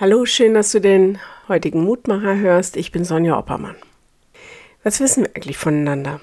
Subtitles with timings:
[0.00, 2.78] Hallo, schön, dass du den heutigen Mutmacher hörst.
[2.78, 3.76] Ich bin Sonja Oppermann.
[4.82, 6.22] Was wissen wir eigentlich voneinander?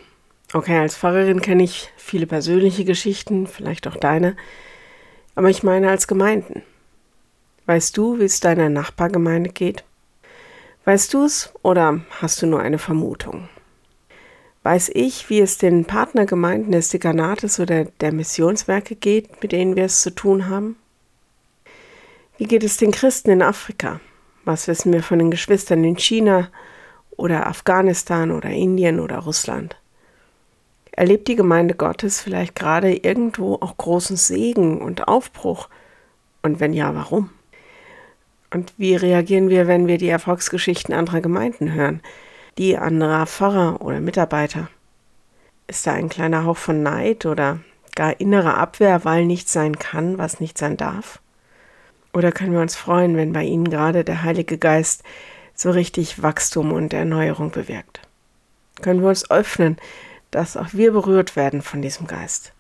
[0.52, 4.36] Okay, als Pfarrerin kenne ich viele persönliche Geschichten, vielleicht auch deine,
[5.36, 6.64] aber ich meine als Gemeinden.
[7.68, 9.84] Weißt du, wie es deiner Nachbargemeinde geht?
[10.86, 13.48] Weißt du es oder hast du nur eine Vermutung?
[14.64, 19.86] Weiß ich, wie es den Partnergemeinden des Dekanates oder der Missionswerke geht, mit denen wir
[19.86, 20.78] es zu tun haben?
[22.38, 24.00] Wie geht es den Christen in Afrika?
[24.46, 26.50] Was wissen wir von den Geschwistern in China
[27.16, 29.76] oder Afghanistan oder Indien oder Russland?
[30.92, 35.68] Erlebt die Gemeinde Gottes vielleicht gerade irgendwo auch großen Segen und Aufbruch?
[36.44, 37.32] Und wenn ja, warum?
[38.54, 42.02] Und wie reagieren wir, wenn wir die Erfolgsgeschichten anderer Gemeinden hören,
[42.60, 44.70] die anderer Pfarrer oder Mitarbeiter?
[45.66, 47.62] Ist da ein kleiner Hauch von Neid oder
[47.96, 51.20] gar innere Abwehr, weil nichts sein kann, was nicht sein darf?
[52.18, 55.04] Oder können wir uns freuen, wenn bei Ihnen gerade der Heilige Geist
[55.54, 58.02] so richtig Wachstum und Erneuerung bewirkt?
[58.82, 59.78] Können wir uns öffnen,
[60.32, 62.54] dass auch wir berührt werden von diesem Geist?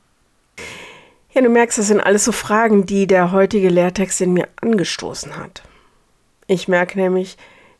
[1.32, 5.38] Ja, du merkst, das sind alles so Fragen, die der heutige Lehrtext in mir angestoßen
[5.38, 5.64] hat.
[6.46, 7.36] Ich merke nämlich,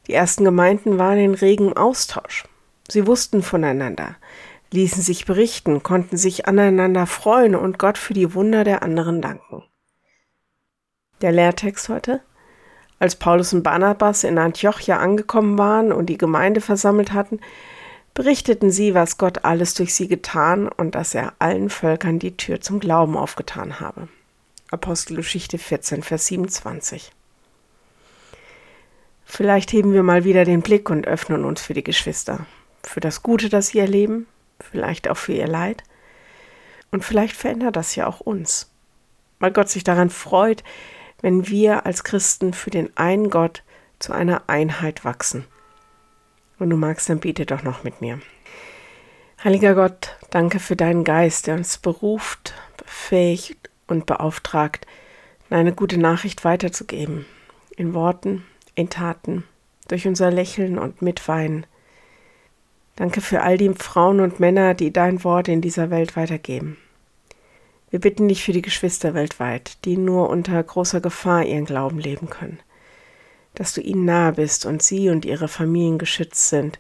[0.08, 2.46] die ersten Gemeinden waren in regem Austausch.
[2.90, 4.16] Sie wussten voneinander,
[4.74, 9.62] ließen sich berichten, konnten sich aneinander freuen und Gott für die Wunder der anderen danken.
[11.22, 12.22] Der Lehrtext heute.
[13.00, 17.40] Als Paulus und Barnabas in Antiochia angekommen waren und die Gemeinde versammelt hatten,
[18.14, 22.62] berichteten sie, was Gott alles durch sie getan und dass er allen Völkern die Tür
[22.62, 24.08] zum Glauben aufgetan habe.
[24.70, 27.12] Apostelgeschichte 14, Vers 27.
[29.26, 32.46] Vielleicht heben wir mal wieder den Blick und öffnen uns für die Geschwister,
[32.84, 34.28] für das Gute, das sie erleben,
[34.60, 35.84] vielleicht auch für ihr Leid.
[36.92, 38.70] Und vielleicht verändert das ja auch uns,
[39.40, 40.64] weil Gott sich daran freut,
[41.22, 43.64] wenn wir als Christen für den einen Gott
[44.00, 45.46] zu einer Einheit wachsen.
[46.60, 48.20] Und du magst, dann bete doch noch mit mir.
[49.44, 54.88] Heiliger Gott, danke für deinen Geist, der uns beruft, befähigt und beauftragt,
[55.50, 57.26] deine gute Nachricht weiterzugeben.
[57.76, 59.44] In Worten, in Taten,
[59.88, 61.66] durch unser Lächeln und Mitweinen.
[62.96, 66.78] Danke für all die Frauen und Männer, die dein Wort in dieser Welt weitergeben.
[67.90, 72.30] Wir bitten dich für die Geschwister weltweit, die nur unter großer Gefahr ihren Glauben leben
[72.30, 72.60] können,
[73.56, 76.80] dass du ihnen nahe bist und sie und ihre Familien geschützt sind.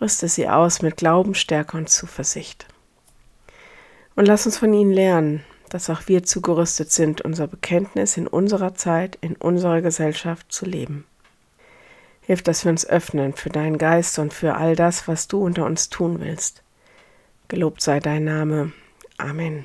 [0.00, 2.66] Rüste sie aus mit Glaubensstärke und Zuversicht.
[4.16, 8.74] Und lass uns von ihnen lernen, dass auch wir zugerüstet sind, unser Bekenntnis in unserer
[8.74, 11.04] Zeit, in unserer Gesellschaft zu leben.
[12.22, 15.66] Hilf, dass wir uns öffnen für deinen Geist und für all das, was du unter
[15.66, 16.62] uns tun willst.
[17.48, 18.72] Gelobt sei dein Name.
[19.18, 19.64] Amen.